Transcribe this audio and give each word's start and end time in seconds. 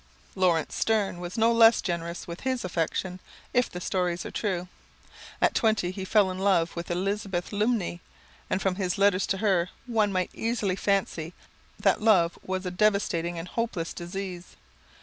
Laurence 0.33 0.73
Sterne 0.73 1.19
was 1.19 1.37
no 1.37 1.51
less 1.53 1.79
generous 1.79 2.25
with 2.25 2.39
his 2.39 2.65
affection, 2.65 3.19
if 3.53 3.69
the 3.69 3.79
stories 3.79 4.25
are 4.25 4.31
true. 4.31 4.67
At 5.39 5.53
twenty, 5.53 5.91
he 5.91 6.05
fell 6.05 6.31
in 6.31 6.39
love 6.39 6.75
with 6.75 6.89
Elizabeth 6.89 7.53
Lumley, 7.53 8.01
and 8.49 8.59
from 8.63 8.77
his 8.77 8.97
letters 8.97 9.27
to 9.27 9.37
her, 9.37 9.69
one 9.85 10.11
might 10.11 10.31
easily 10.33 10.75
fancy 10.75 11.35
that 11.79 12.01
love 12.01 12.39
was 12.41 12.65
a 12.65 12.71
devastating 12.71 13.37
and 13.37 13.47
hopeless 13.47 13.93
disease. 13.93 14.55